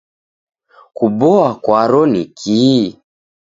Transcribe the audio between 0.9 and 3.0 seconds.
Kuboa kwaro ni kii?